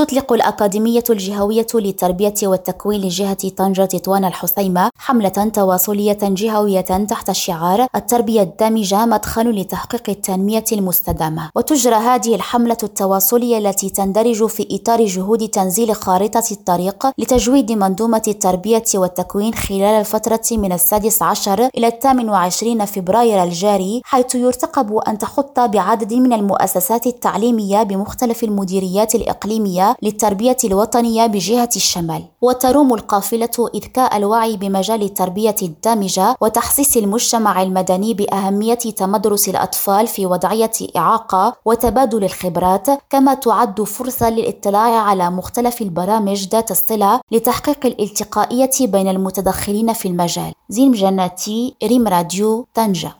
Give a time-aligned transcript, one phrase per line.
[0.00, 8.42] تطلق الأكاديمية الجهوية للتربية والتكوين لجهة طنجة تطوان الحسيمة حملة تواصلية جهوية تحت شعار التربية
[8.42, 11.50] الدامجة مدخل لتحقيق التنمية المستدامة.
[11.56, 18.84] وتجرى هذه الحملة التواصلية التي تندرج في إطار جهود تنزيل خارطة الطريق لتجويد منظومة التربية
[18.94, 25.60] والتكوين خلال الفترة من السادس عشر إلى الثامن وعشرين فبراير الجاري حيث يرتقب أن تحط
[25.60, 32.22] بعدد من المؤسسات التعليمية بمختلف المديريات الإقليمية للتربية الوطنية بجهة الشمال.
[32.42, 40.70] وتروم القافلة إذكاء الوعي بمجال التربية الدامجة وتحسيس المجتمع المدني بأهمية تمدرس الأطفال في وضعية
[40.96, 49.08] إعاقة وتبادل الخبرات كما تعد فرصة للاطلاع على مختلف البرامج ذات الصلة لتحقيق الالتقائية بين
[49.08, 50.52] المتدخلين في المجال.
[50.68, 53.12] زين جناتي ريم راديو طنجة.